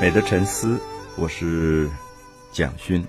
[0.00, 0.80] 美的沉思，
[1.18, 1.86] 我是
[2.52, 3.06] 蒋勋。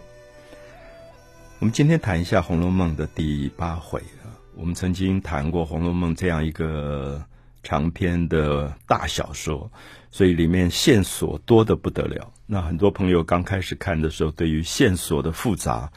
[1.60, 4.36] 我们今天谈一下《红楼梦》的第八回啊。
[4.58, 7.24] 我们曾经谈过《红楼梦》这样一个
[7.64, 9.72] 长篇的大小说，
[10.12, 12.30] 所以里面线索多的不得了。
[12.46, 15.90] 那很多朋友刚开始看的时候，对于线索的复杂，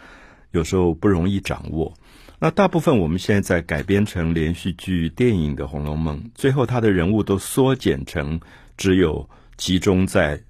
[0.52, 1.92] 有时候不容易掌握。
[2.38, 8.40] 那大部分我们现在在改编成连续剧、电影的《红楼梦》，最后它的人物都缩减成
[8.76, 10.40] 只有集中在。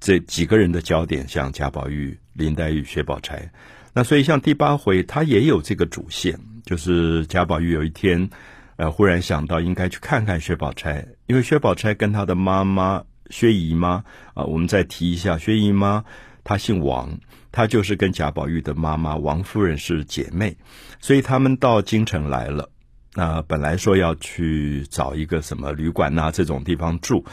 [0.00, 3.50] 这几个人的焦点，像贾宝玉、林黛玉、薛宝钗，
[3.92, 8.30] 那所以像第八回，他也有这个主线，就是贾宝玉有一天，
[8.76, 16.04] 呃，忽然想到应该去看看薛宝钗，因为薛宝钗跟她的妈妈薛姨妈啊，我们再提一下，薛姨妈
[16.44, 17.18] 她姓王，
[17.50, 20.56] 她就是跟贾宝玉的妈妈王夫人是姐妹，
[21.00, 22.70] 所以他们到京城来了，
[23.14, 27.24] 那本来说要去找一个什么旅馆呐这种地方住，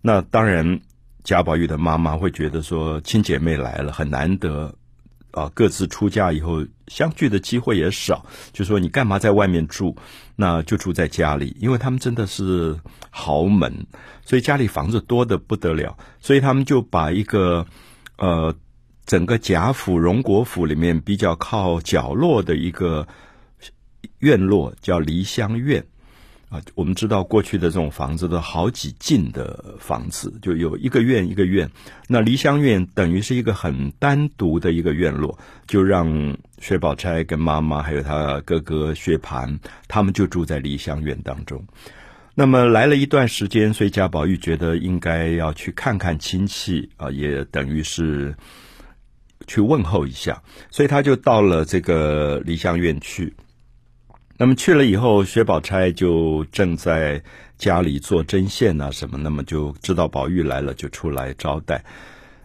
[0.00, 0.80] 那当然。
[1.24, 4.72] 贾宝玉的妈妈会觉得说，亲姐妹来了很难得，
[5.30, 9.96] 啊，各自出嫁以后相聚的机会也少，就说你干嘛在外面住？
[10.36, 13.86] 那就住在家里，因为他们真的是豪门，
[14.22, 17.66] 所以家里房子多的不得了，所以他们就把一个
[18.18, 18.54] 呃
[19.06, 23.08] 整个贾府荣国府里面比较靠角落的一个
[24.18, 25.82] 院落叫梨香院。
[26.74, 31.70] 我们知道过去的这种房子都好几进的房子，就有一个院一个院。
[32.08, 41.62] 那梨香院等于是一个很单独的一个院落，就让薛宝钗跟妈妈还有他哥哥薛蟠，他们就住在梨香院当中。
[42.34, 48.34] 那么来了一段时间，所以贾宝玉觉得应该要去看看亲戚啊，也等于是
[49.46, 53.32] 去问候一下，所以他就到了这个梨香院去。
[54.36, 57.22] 那么去了以后，薛宝钗就正在
[57.56, 61.84] 家里做针线啊什么，那么就知道宝玉来了，就出来招待。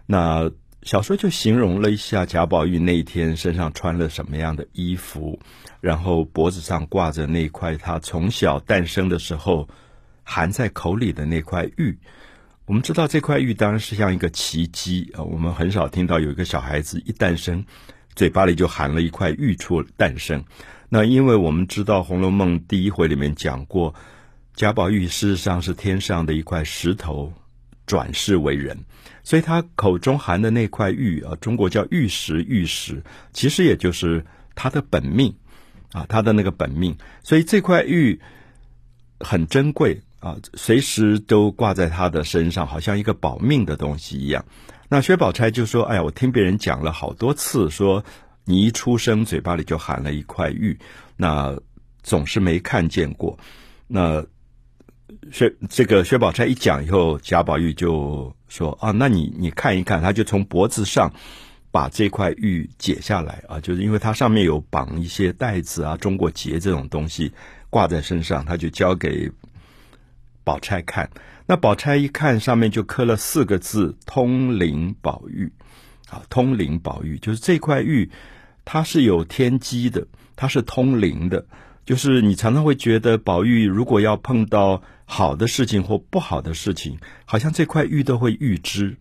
[0.06, 0.52] 那
[0.84, 5.40] 小说就形容了一下贾宝玉那一天身上穿了什么样的衣服，
[5.82, 9.68] 然后脖子上挂着那块他从小诞生的时候
[10.24, 11.98] 含在口里的那块玉。
[12.66, 17.66] 我们知道这块玉当然是像一个奇迹啊，我们很少听到有一个小孩子一诞生
[18.14, 20.46] 嘴巴里就含了一块玉出诞生。
[20.92, 23.94] 那因为我们知道《红楼梦》第一回里面讲过，
[24.56, 27.32] 贾宝玉事实上是天上的一块石头
[27.86, 28.76] 转世为人，
[29.24, 35.32] 所以他口中含的那块玉啊，中国叫玉石，玉石其实也就是他的本命
[35.92, 38.20] 啊，他的那个本命，所以这块玉
[39.20, 44.44] 很珍贵啊，随时都挂在他的身上，好像一个保命的东西一样。
[44.88, 48.04] 那薛宝钗就说：“哎呀，我听别人讲了好多次说。”
[48.50, 50.76] 你一出生，嘴巴里就含了一块玉，
[51.16, 51.56] 那
[52.02, 53.38] 总是没看见过。
[53.86, 54.26] 那
[55.32, 61.14] 薛这个薛宝钗一讲以后，贾宝玉就说：“啊，那你你看一看。”他就从脖子上
[61.70, 67.32] 把这块玉解下来啊，就是因为它上面有绑一些带子啊、中国结这种东西
[67.70, 69.32] 挂在身上，他就交给
[70.44, 71.08] 宝钗看。
[71.46, 75.54] 那宝钗一看，上面就刻了四个字：“通灵宝玉。”
[76.10, 78.10] 啊，通灵宝玉就是这块玉。
[78.72, 81.44] 它是有天机的，它是通灵的，
[81.88, 88.96] 就是你常常会觉得宝玉如果要碰到好的事情或不好的事情，好像这块玉都会预知。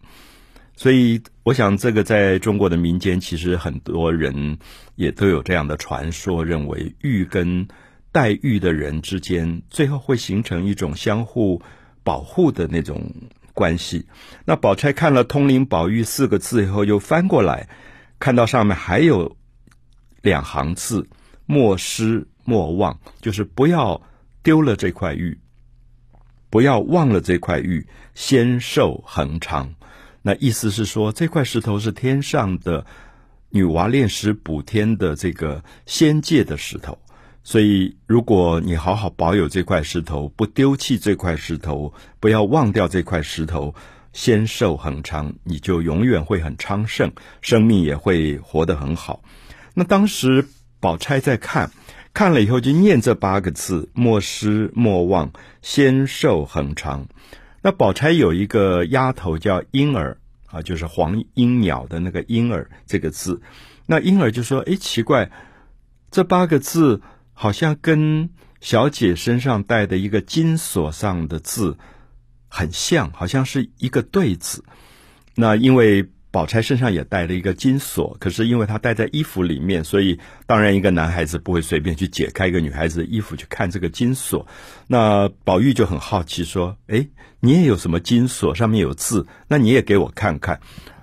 [0.75, 4.57] 所以，我想这个在中国的民间，其实很多人
[4.95, 7.69] 也都有这样的传说，认为玉跟
[8.11, 11.61] 戴玉的人之间，最后会形成一种相互
[12.03, 13.13] 保护的那种
[13.53, 14.07] 关系。
[14.47, 17.69] 那宝钗看了“通灵宝玉”四个字以后，又翻过来
[18.19, 19.37] 看到上面还有。
[20.29, 21.09] 两行字，
[21.47, 24.01] 莫失莫忘，就是不要
[24.43, 25.39] 丢了这块玉，
[26.51, 29.75] 不要忘了这块玉，仙寿恒长。
[30.23, 32.85] 那意思是说，这块石头是天上的
[33.49, 36.99] 女娲炼石补天的这个仙界的石头，
[37.43, 43.75] 所以如果你好好保有这块石头，不丢弃这块石头，不要忘掉这块石头，
[44.13, 47.11] 仙寿恒长，你就永远会很昌盛，
[47.41, 49.23] 生命也会活得很好。
[49.79, 50.45] 那当时
[50.81, 51.71] 宝钗在看，
[52.13, 55.31] 看了以后就念这八个字：莫失莫忘，
[55.63, 57.07] 仙寿恒长。
[57.63, 63.41] 那宝钗有一个丫头叫莺儿啊，就是黄莺鸟的那个莺儿这个字。
[63.87, 65.31] 那莺儿就说：“哎，奇怪，
[66.11, 67.01] 这八个字
[67.33, 68.29] 好像跟
[68.61, 71.79] 小姐身上戴的一个金锁上的字
[72.49, 74.65] 很像，好像是一个对子。”
[75.37, 76.11] 那因为。
[76.39, 84.47] 宝钗身上也带了一个金锁，可是因为她戴在衣服里面，所以当然一个男孩子不会随便去解开一个女孩子的衣服去看这个金锁。
[84.87, 87.09] 那宝玉就很好奇说：“哎，
[87.41, 88.55] 你也有什么金锁？
[88.55, 90.61] 上面有字，那你也给我看看。”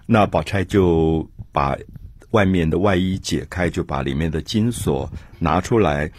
[0.08, 1.76] 那宝钗就把
[2.32, 6.10] 外面的外衣解开，就把里面的金锁拿出来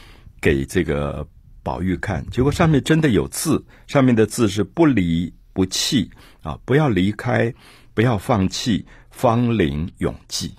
[0.43, 1.27] 给这个
[1.63, 2.23] 宝玉看。
[2.31, 6.11] 结果上面真的有字，上面的字是“不离不弃”
[6.45, 7.55] 啊，不要离开。
[7.97, 8.85] 不要放弃，
[9.17, 10.53] 芳龄永继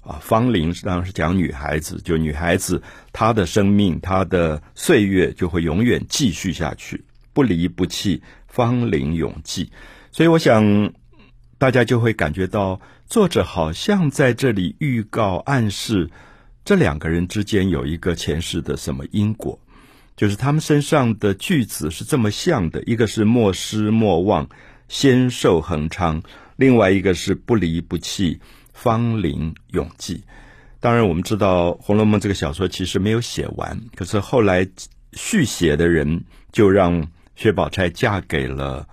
[0.00, 0.18] 啊！
[0.22, 2.82] 芳龄当然是讲女孩子，就女孩子
[3.12, 9.70] 她的生命、她的岁月就会永远继续下去，不离不弃，芳龄永继。
[10.10, 10.90] 所以，我想
[11.58, 16.08] 大家就会感觉到，作者好像在这里预告、暗示
[16.64, 19.60] 这两个人之间有一个前世的什么因果，
[20.16, 24.48] 就是他们身上的句子是这么像的：一个是莫失莫忘，
[24.88, 26.22] 仙寿恒昌。
[26.58, 28.40] 另外一个是不离不弃，
[28.72, 30.24] 芳龄永继。
[30.80, 34.66] 当然，我们知道《红楼梦》这个小说其实没有写完，可是后来
[35.12, 37.06] 续写的人就让
[37.36, 38.84] 薛宝钗嫁给了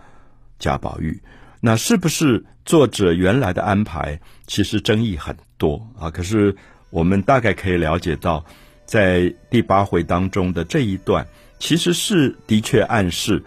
[0.60, 1.20] 贾宝玉。
[1.60, 4.20] 那是不是作者原来的安排？
[4.46, 6.12] 其实争议很多啊。
[6.12, 6.56] 可是
[6.92, 8.46] 我们大概可以了解到，
[8.86, 11.26] 在第八回当中的这一段，
[11.58, 13.40] 其实是的确暗示《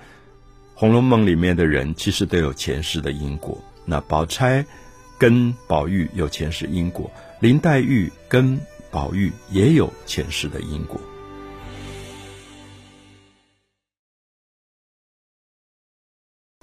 [0.74, 3.56] 红楼梦》里面的人其实都有前世的因果。
[3.90, 4.66] 那宝钗
[5.18, 11.00] 跟宝玉有前世因果，林黛玉跟宝玉也有前世的因果。《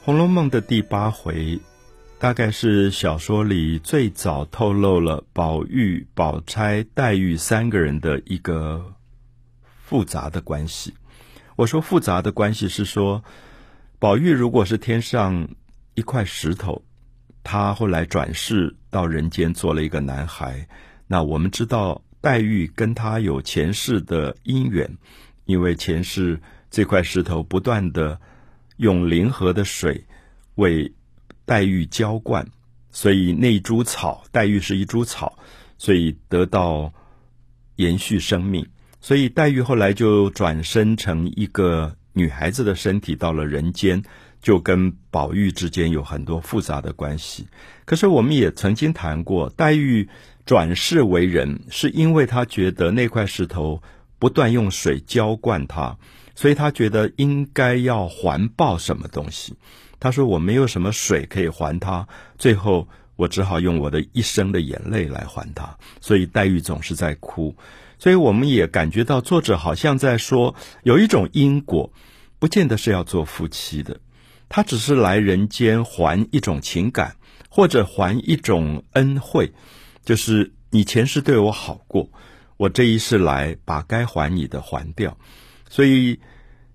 [0.03, 1.59] 红楼梦》的第八回，
[2.19, 8.93] 大概是小说里最早透露了宝玉、宝钗、黛玉三个人的一个
[9.81, 10.93] 复杂的关系。
[11.55, 13.23] 我说复杂的关系是说，
[13.97, 15.49] 宝玉如果是天上
[15.95, 16.83] 一块石头。
[17.45, 20.67] 他后来转世到人间做了一个男孩，
[21.05, 24.89] 那我们知道黛玉跟他有前世的姻缘，
[25.45, 28.19] 因为前世这块石头不断的
[28.77, 30.03] 用灵河的水
[30.55, 30.91] 为
[31.45, 32.43] 黛玉浇灌，
[32.89, 35.37] 所以那株草，黛玉是一株草，
[35.77, 36.91] 所以得到
[37.75, 38.65] 延续生命，
[38.99, 44.01] 所以黛玉后来就转生成一个女孩子的身体到了人间。
[44.45, 47.47] 就跟宝玉之间有很多复杂的关系，
[47.83, 50.07] 可是我们也曾经谈过，黛玉
[50.45, 53.81] 转世为人，是因为她觉得那块石头
[54.19, 55.97] 不断用水浇灌她，
[56.35, 59.55] 所以她觉得应该要还报什么东西。
[59.99, 62.07] 她说：“我没有什么水可以还他，
[62.37, 67.55] 最后我只好用我的一生的眼泪来还他。”所以黛玉总是在哭，
[67.97, 70.53] 所以我们也感觉到作者好像在说，
[70.83, 71.91] 有一种因果，
[72.37, 73.99] 不见得是要做夫妻的。
[74.47, 77.15] 他只是来人间还一种情感，
[77.49, 79.51] 或者还一种恩惠，
[80.03, 82.09] 就是你前世对我好过，
[82.57, 85.17] 我这一世来把该还你的还掉。
[85.67, 86.19] 所以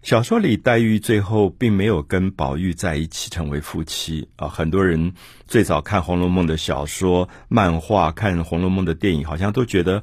[0.02, 4.49] 小说里黛玉最后并没有跟宝玉在一起成为夫妻啊。
[4.49, 5.14] 很多人
[5.46, 10.02] 最早看《红楼梦》的小说、漫画，看《红楼梦》的电影，好像都觉得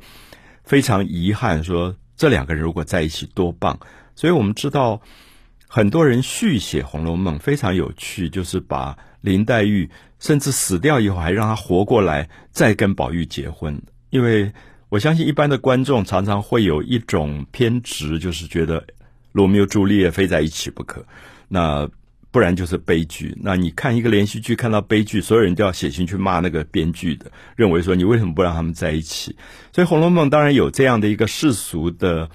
[0.63, 3.79] 非常遗憾，说这两个人如果在一起多棒。
[4.15, 5.01] 所以我们知道。
[5.69, 13.79] 很多人续写《红楼梦》非常有趣，就是把林黛玉甚至死掉以后还让她活过来，再跟宝玉结婚。
[14.09, 14.49] 因为
[14.87, 18.81] 我相信一般的观众常常会有一种偏执，就是觉得
[19.33, 21.05] 罗密欧朱丽叶非在一起不可，
[21.49, 21.87] 那
[22.31, 23.37] 不然就是悲剧。
[23.41, 29.35] 那你看一个连续剧看到悲剧，所有人都要写信去骂那个编剧的，认为说你为什么不让他们在一起？
[29.73, 32.29] 所以《红楼梦》当然有这样的一个世俗的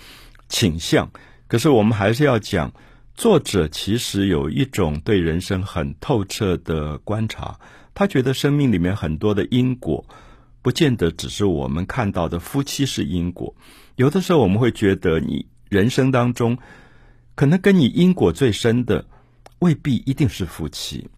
[0.50, 1.10] 倾向，
[1.48, 2.70] 可是我们还是要讲。
[3.14, 7.58] 作者其实有一种对人生很透彻的观察，
[7.94, 10.04] 他觉得生命里面很多的因果，
[10.62, 13.54] 不见得只是我们看到的夫妻是因果。
[13.96, 16.56] 有的时候我们会觉得，你人生当中
[17.34, 19.04] 可能跟你因果最深的，
[19.58, 21.08] 未必一定是夫妻，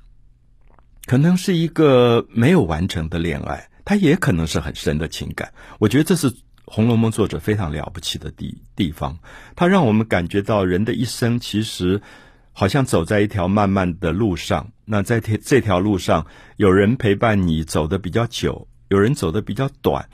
[1.06, 5.52] 可能是一个没有完成的恋爱，它也可能是很深的情感。
[5.78, 6.30] 我觉得这是。
[6.66, 9.18] 《红楼梦》作者非常了不起的地地方，
[9.56, 12.00] 他让我们感觉到人的一生其实
[12.52, 14.72] 好像走在一条漫漫的路上。
[14.84, 20.08] 那在这这条路上，有人陪伴你走的比较久，有人走的比较短。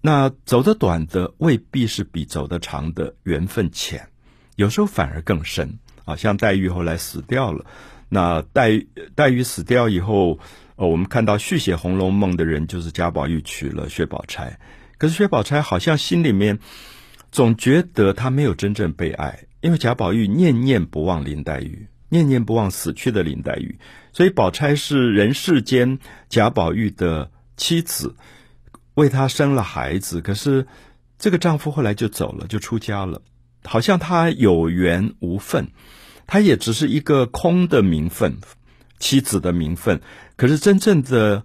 [0.00, 4.08] 那走的短的未必是比走的长的缘分浅，
[4.54, 5.78] 有时候反而更深。
[6.04, 7.66] 啊，像黛玉后来死掉了，
[8.08, 8.86] 那黛
[9.16, 10.38] 黛玉死掉以后，
[10.76, 14.56] 呃，我们看到续写《红楼梦》的人就是贾宝玉娶了薛宝钗。
[14.98, 16.58] 可是薛宝钗好像心里面
[17.30, 23.78] 总觉得她没有真正被爱，因为贾宝玉念念不忘林黛玉，念念不忘死去的林黛玉，
[24.12, 25.98] 所以宝钗是人世间
[26.28, 28.14] 贾宝玉的妻子，
[28.94, 30.66] 为他生了孩子，可是
[31.18, 33.22] 这个丈夫后来就走了，就出家了，
[33.64, 35.68] 好像他有缘无分，
[36.26, 38.38] 他也只是一个空的名分，
[38.98, 40.00] 妻子的名分。
[40.36, 41.44] 可是真正的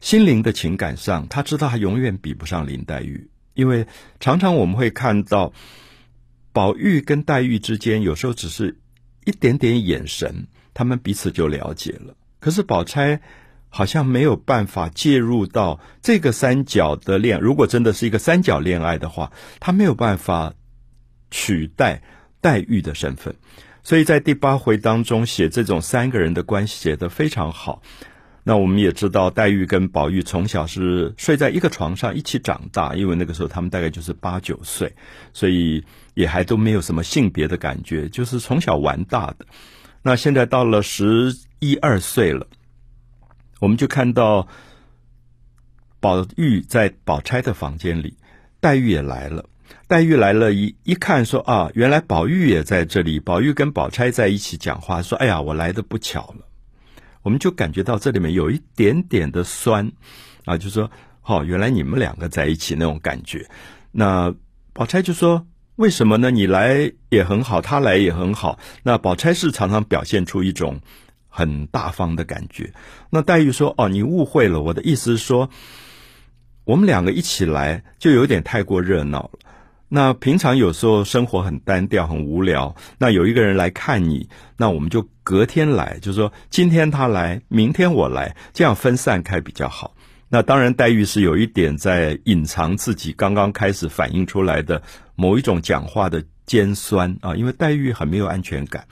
[0.00, 3.86] 心灵的情感上，他知道他永远比不上林黛玉，因为
[4.20, 5.52] 常常我们会看到
[6.52, 8.78] 宝玉跟黛玉之间，有时候只是
[9.24, 12.14] 一点点眼神，他们彼此就了解了。
[12.40, 13.20] 可是宝钗。
[13.68, 20.54] 好像没有办法介入到这个三角的恋，如果真的是一个三角恋爱的话，他没有办法
[21.30, 22.00] 取代
[22.40, 23.34] 黛玉的身份，
[23.82, 27.82] 所以在第八回当中写这种三个人的关系写得非常好。
[28.48, 34.94] 那我们也知道，黛玉跟宝玉从小是睡在一个床上一起长大，因为那个时候他们大概就是八九岁，
[35.32, 35.84] 所以
[36.14, 39.44] 也还都没有什么性别的感觉，就是从小玩大的。
[40.00, 42.46] 那现在到了十一二岁了。
[43.58, 44.46] 我们就看到
[45.98, 48.16] 宝玉在宝钗的房间里，
[48.60, 49.44] 黛玉也来了。
[49.88, 53.18] 黛玉来了，一一看说啊，原来宝玉也在这里。
[53.18, 56.46] 宝玉跟宝钗在一起讲话，说：“哎呀，我来的不巧了。”
[57.26, 59.90] 我们就感觉到这里面有一点点的酸
[60.44, 60.88] 啊，就说
[61.26, 63.44] ：“哦，原来你们两个在一起那种感觉。”
[63.90, 64.32] 那
[64.72, 66.30] 宝钗就说：“为什么呢？
[66.30, 70.80] 你来也很好，他来也很好。”那宝钗是常常表现出一种。
[71.28, 72.72] 很大方的感觉。
[73.10, 75.50] 那黛玉说：“哦，你误会了，我的意思是说，
[76.64, 79.38] 我们两个一起来就有点太过热闹了。
[79.96, 89.96] 那平常有时候生活很单调、很无聊，那有一个人来看你，那我们就隔天来，就是说今天他来，明天我来，这样分散开比较好。
[90.28, 94.82] 那当然，黛玉是有一点在隐藏自己刚刚开始反映出来的
[95.14, 98.86] 某一种讲话的尖酸啊，因为黛玉很没有安全感。”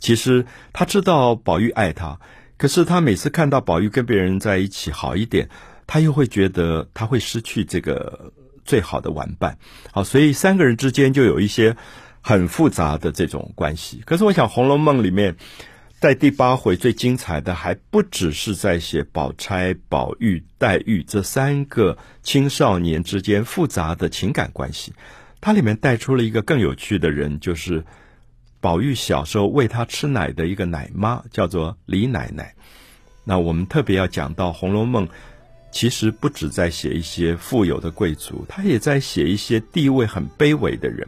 [0.00, 2.18] 其实他知道宝玉爱她，
[2.56, 5.50] 可是他每次看到宝玉跟别人在一起好一点，
[5.86, 8.32] 他又会觉得他会失去这个
[8.66, 9.56] 最好的玩伴。
[9.92, 11.76] 好，所以三个人之间就有一些
[12.20, 14.02] 很复杂的这种关系。
[14.04, 15.36] 可是我想，《红楼梦》里面
[16.00, 24.92] 在第八回最精彩的，还不只是在写宝钗、宝玉、黛玉这三个青少年之间复杂的情感关系，
[25.40, 27.84] 它里面带出了一个更有趣的人，就是。
[28.58, 32.54] 宝玉小时候喂他吃奶的一个奶妈叫做李奶奶。
[33.22, 35.06] 那我们特别要讲到《红楼梦》，
[35.70, 41.06] 其实不止在写一些富有的贵族，他也在写一些地位很卑微的人。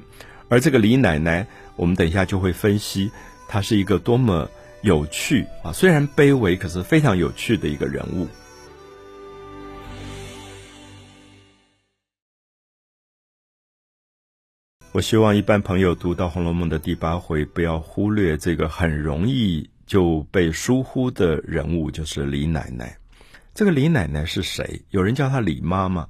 [0.48, 1.46] 而这个李奶奶，
[1.76, 3.10] 我们等一下就会分析，
[3.48, 4.48] 她是一个多么
[4.82, 5.72] 有趣啊！
[5.72, 8.26] 虽然卑微，可是非常有趣的一个人物。
[14.92, 22.96] 我希望一般朋友读到《红楼梦》的第八回，不要忽略这个很容易就被疏忽的人物，就是李奶奶。
[23.58, 24.80] 这个李奶奶是谁？
[24.90, 26.06] 有人叫她李妈妈。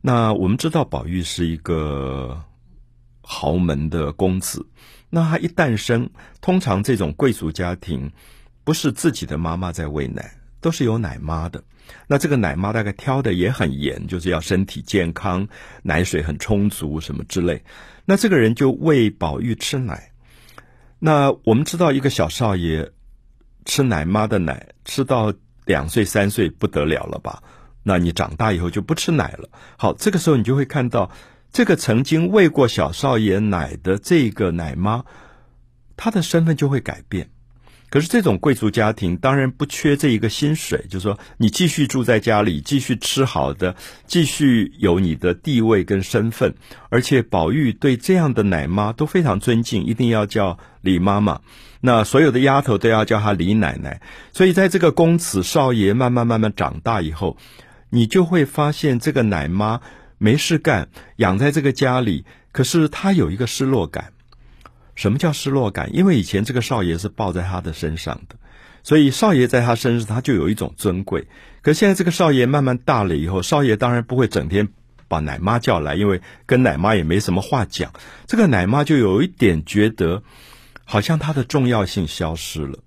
[0.00, 2.40] 那我们知道宝玉是一个
[3.22, 4.64] 豪门的公子，
[5.10, 6.08] 那他一诞生，
[6.40, 8.08] 通常这种贵族家庭
[8.62, 11.60] 不是自己的妈妈在喂奶，都是有奶妈的。
[12.06, 15.44] 那这个奶妈大概挑的也很严，就是要身体健康，
[15.82, 17.60] 奶水很充足，什么之类。
[18.04, 20.12] 那这个人就喂宝玉吃奶。
[21.00, 22.88] 那我们知道，一个小少爷
[23.64, 25.34] 吃奶妈的奶，吃到
[25.66, 27.42] 两岁三岁不得了了吧？
[27.82, 29.48] 那你长大以后就不吃奶了。
[29.76, 31.10] 好，这个时候你就会看到，
[31.52, 35.04] 这个曾经喂过小少爷奶的这个奶妈，
[35.96, 37.28] 她的身份就会改变。
[37.88, 43.76] 可是这种贵族家庭当然不缺这一个薪水，就是说你继续住在家里，继续吃好的，
[44.08, 46.52] 继续有你的地位跟身份。
[46.88, 51.40] 而且宝玉对这样的奶妈都非常尊敬，一定要叫李妈妈。
[51.86, 54.02] 那所有的丫头都要叫她李奶奶。
[54.32, 57.36] 所以在这个公子少爷慢慢慢慢长大以后，
[57.90, 59.80] 你就会发现这个奶妈
[60.18, 64.12] 没事干，养在这个家里，可是她有一个失落感。
[64.96, 65.94] 什么叫失落感？
[65.94, 68.34] 因为以前这个少爷是抱在她的身上的，
[68.82, 71.28] 所以少爷在他身上他就有一种尊贵。
[71.62, 74.68] 可现在这个少爷慢慢大了以后，少爷当然不会整天
[75.06, 77.92] 把奶妈叫来，因为跟奶妈也没什么话讲。
[78.26, 80.22] 这个奶妈就有一点觉得，
[80.88, 82.78] 好像它的重要性消失了，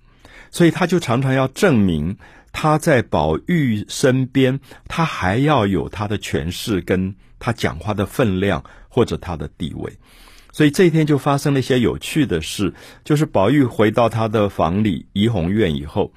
[0.50, 2.18] 所以他就常常要证明
[2.51, 9.94] 他在宝玉身边，他还要有他的权势，跟他讲话的分量或者他的地位。
[10.51, 16.12] 所以这一天就发生了一些有趣的事，就是宝玉回到他的房里怡红院以后，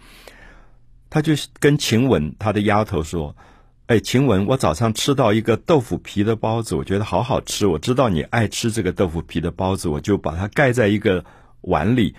[1.11, 3.37] 他就跟晴雯他的丫头说
[3.89, 7.67] ：“哎，晴雯，我早上吃到一个豆腐皮的包子，我觉得好好吃。
[7.67, 11.23] 我知道你爱吃这个豆腐皮的包子，我就把它盖在一个
[11.63, 12.15] 碗里，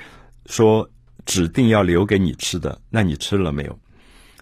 [0.46, 0.90] 说
[1.26, 2.82] 指定要留给你吃的。
[2.90, 3.80] 那你吃了没有？”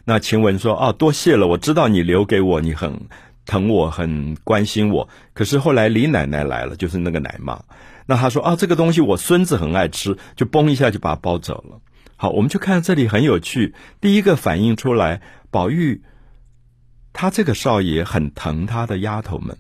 [0.04, 3.08] 那晴雯说：“哦，多谢了，我知道你留给我，你很
[3.46, 5.08] 疼我，很关心我。
[5.34, 7.64] 可是后来李奶奶来了，就是那个奶妈。
[8.08, 11.80] 那她说：‘啊，这个东西我孙子很爱吃，就嘣一下就把它包走了。’
[12.18, 13.74] 好，我们就看这里很有趣。
[14.00, 16.04] 第一个反映出来，宝玉
[17.14, 19.58] 他这个少爷很疼他的丫头们，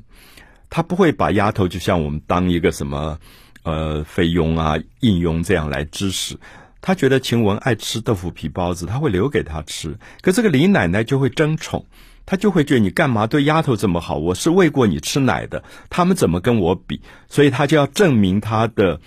[0.69, 3.19] 他不会把丫头就像我们当一个什么
[3.63, 6.37] 呃菲佣啊、应佣这样来支持。
[6.81, 9.97] 他觉得晴雯爱吃豆腐皮包子，他会留给他吃。
[10.21, 11.85] 可这个李奶奶就会争宠，
[12.25, 14.17] 她就会觉得你干嘛对丫头这么好？
[14.17, 17.01] 我是喂过你吃奶的，他们怎么跟我比？
[17.29, 18.99] 所以他就要证明他的。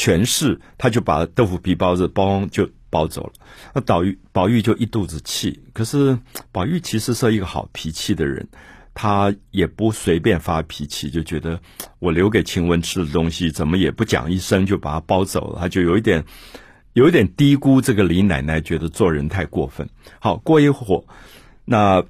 [0.00, 3.32] 权势，他就把豆腐皮包子包就包走了。
[3.74, 5.60] 那宝玉宝玉就一肚子气。
[5.72, 6.16] 可是
[6.52, 8.46] 宝玉其实是一个好脾气的人，
[9.00, 11.60] 他也不随便发脾气，就觉得
[12.00, 15.60] 我留给晴雯吃的东西，怎么也不讲一声就把它包走了。
[15.60, 16.24] 他就有一点
[16.94, 19.88] 有一点低估这个李奶奶，觉得做人太过分。
[20.18, 21.04] 好，过一会儿，
[21.64, 22.02] 那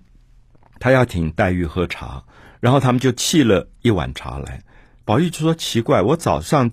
[0.81, 2.25] 他要请黛玉喝茶，
[2.59, 4.63] 然后他们就沏了一碗茶来。
[5.05, 6.71] 宝玉就说：“奇怪，我早上。”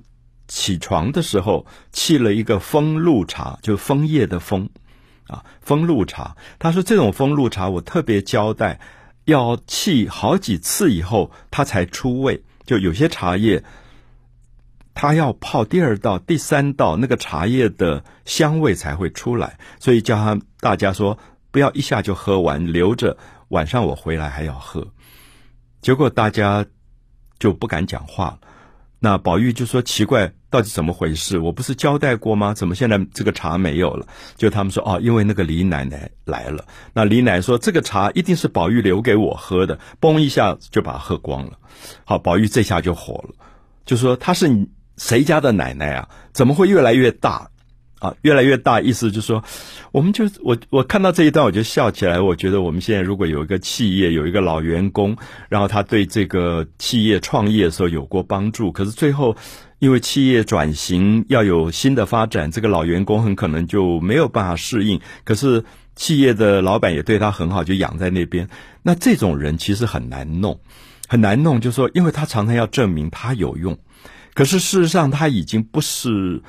[0.47, 4.69] 起床的时候沏了一个风露茶，就枫叶的枫，
[5.25, 6.37] 啊，风露茶。
[6.59, 8.79] 他说这种风露茶我特别交代，
[9.25, 12.43] 要沏好几次以后它才出味。
[12.65, 13.63] 就有些茶叶，
[14.95, 19.59] 它要泡第二道、第三道，那个茶叶的香味才会出来。
[19.79, 21.17] 所以叫他大家说
[21.51, 23.15] 不要一下就喝完，留着
[23.49, 24.87] 晚上我回来还要喝。
[25.81, 26.65] 结果大家
[27.37, 28.39] 就不敢讲话了。
[28.99, 31.37] 那宝玉就说：“奇怪，到底怎么回事？
[31.37, 32.53] 我不是交代过吗？
[32.53, 41.51] 怎么现在这个茶没有了？”就他们说：“哦，因为那个李奶奶来了。”那李奶奶说：“这个茶一定是宝玉留给我喝的。”嘣一下就把它喝光了。
[42.03, 43.35] 好，宝玉这下就火了，
[43.85, 44.49] 就说：“他是
[44.97, 46.09] 谁家的奶奶啊？
[46.33, 47.49] 怎么会越来越大？”
[47.99, 49.41] 啊，越来越大，意思就是说，
[49.93, 52.19] 我们就我我看到这一段我就笑起来。
[52.19, 55.15] 我觉得我们现在如果有一个企业有一个老员工，
[55.47, 59.35] 然后他对这个企业创业的时候有过帮助，可是最后
[59.79, 64.99] 因为企业转型要有新的发展，这个老员工很可能就没有办法适应。
[65.23, 65.63] 可是
[65.95, 68.49] 企业的老板也对他很好，就养在那边。
[68.83, 70.59] 那这种人其实很难弄，
[71.07, 73.77] 很难弄，就说因为他常常要证明他有用，
[74.33, 76.43] 可是事实上他已经不是。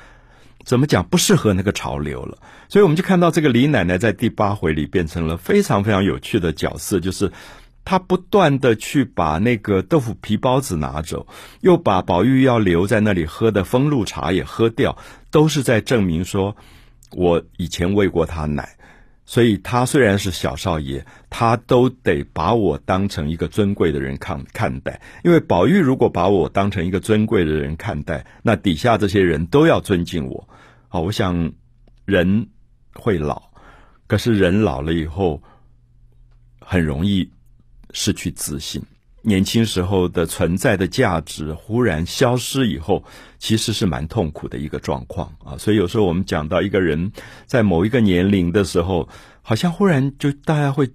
[0.67, 7.31] 怎么讲不适合那个潮流了，所以我们就看到这个李奶奶在第八回里变成了非常非常有趣的角色，就是
[7.85, 11.25] 她不断的去把那个豆腐皮包子拿走，
[11.61, 14.97] 又把宝玉要留在那里喝的风露茶也喝掉，
[15.31, 16.53] 都是在证明说，
[17.11, 18.67] 我以前喂过他奶。
[19.29, 25.01] 所以他虽然是小少爷，他都得把我当成一个尊贵的人看看待。
[25.21, 30.47] 因为宝玉如果把我当成一个尊贵的人看待，那底下这些人都要尊敬我。
[30.89, 31.51] 好，我想
[32.05, 32.47] 人
[32.93, 33.41] 会老，
[34.07, 35.41] 可是人老了以后
[36.59, 37.29] 很容易
[37.91, 38.81] 失去自信。
[39.23, 43.03] 年轻时候的存在的价值忽然消失以后，
[43.37, 45.57] 其实是蛮痛苦的一个状况啊。
[45.57, 47.11] 所以有时候我们讲到一个人
[47.45, 49.09] 在某一个年龄的时候，
[49.41, 50.89] 好像忽然就大家会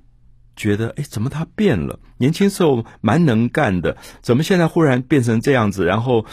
[0.57, 1.99] 觉得，哎，怎么他变了？
[2.17, 5.85] 年轻时候蛮能干的，怎么现在忽然变成这样子？
[5.85, 6.25] 然后，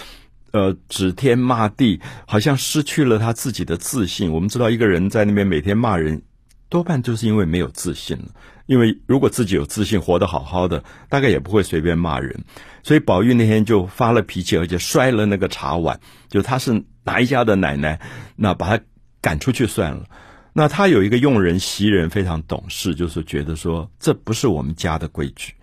[0.52, 4.32] 呃，指天骂地，好像失去了他自己的自信。
[4.32, 6.22] 我们知道，一个人在那边每天骂人，
[6.70, 8.26] 多半就是因为没有自信了。
[8.66, 12.44] 因为如果自己有自信，活得好好的，大概也不会随便骂人。
[12.84, 16.00] 所以宝玉那天就发了脾气，而且摔了那个茶碗。
[16.30, 18.00] 就他是哪一家的奶奶，
[18.36, 18.84] 那把他
[19.22, 20.06] 赶出去算了。
[20.54, 25.54] 那他有一个用人袭人非常懂事，就是觉得说这不是我们家的规矩。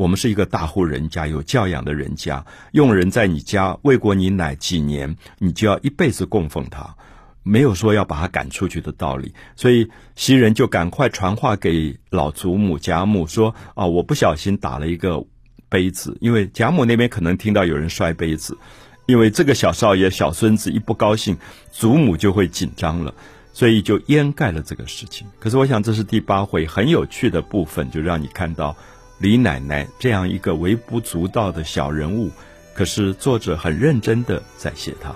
[0.00, 6.96] 我们是一个大户人家，有教养的人家，佣人在你家喂过你奶几年，你就要一辈子供奉他。
[7.42, 15.22] 没有说要把他赶出去的道理，所以袭人就赶快传话给老祖母贾母说：“啊，我不小心打了一个
[15.68, 18.56] 杯子，因为贾母那边可能听到有人摔杯子，
[19.04, 21.36] 因为这个小少爷、小孙子一不高兴，
[21.70, 23.12] 祖母就会紧张了，
[23.52, 25.26] 所以就掩盖了这个事情。
[25.38, 28.74] 可是我想这是第八回很有趣的部分，就让你看到
[29.20, 32.30] 李奶奶这样一个微不足道的小人物，
[32.72, 35.14] 可是作者很认真的在写她。